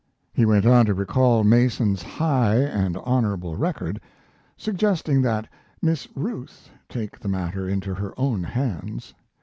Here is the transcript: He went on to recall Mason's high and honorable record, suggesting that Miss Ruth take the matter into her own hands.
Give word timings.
He 0.33 0.47
went 0.47 0.65
on 0.65 0.87
to 0.87 0.95
recall 0.95 1.43
Mason's 1.43 2.01
high 2.01 2.55
and 2.55 2.97
honorable 2.97 3.55
record, 3.55 4.01
suggesting 4.57 5.21
that 5.21 5.47
Miss 5.79 6.07
Ruth 6.15 6.71
take 6.89 7.19
the 7.19 7.29
matter 7.29 7.69
into 7.69 7.93
her 7.93 8.11
own 8.17 8.41
hands. 8.41 9.13